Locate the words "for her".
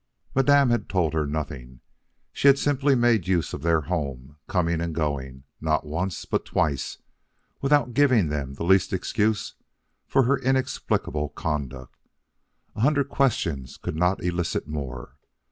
10.07-10.39